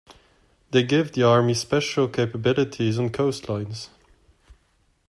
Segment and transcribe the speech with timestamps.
[0.71, 3.89] They give the army special capabilities on coastlines.